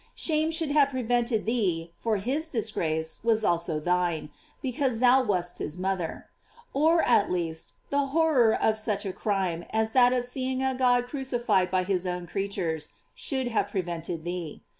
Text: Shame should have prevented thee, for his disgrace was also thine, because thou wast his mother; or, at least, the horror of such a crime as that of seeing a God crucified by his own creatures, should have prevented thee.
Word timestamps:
Shame 0.15 0.49
should 0.49 0.71
have 0.71 0.89
prevented 0.89 1.45
thee, 1.45 1.91
for 1.95 2.17
his 2.17 2.49
disgrace 2.49 3.19
was 3.23 3.43
also 3.45 3.79
thine, 3.79 4.31
because 4.59 4.97
thou 4.97 5.21
wast 5.21 5.59
his 5.59 5.77
mother; 5.77 6.25
or, 6.73 7.03
at 7.03 7.29
least, 7.29 7.73
the 7.91 8.07
horror 8.07 8.51
of 8.51 8.77
such 8.77 9.05
a 9.05 9.13
crime 9.13 9.63
as 9.69 9.91
that 9.91 10.11
of 10.11 10.25
seeing 10.25 10.63
a 10.63 10.73
God 10.73 11.05
crucified 11.05 11.69
by 11.69 11.83
his 11.83 12.07
own 12.07 12.25
creatures, 12.25 12.89
should 13.13 13.49
have 13.49 13.67
prevented 13.69 14.23
thee. 14.25 14.63